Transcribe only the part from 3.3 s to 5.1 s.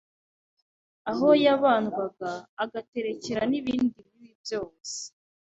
nibindi bibi byose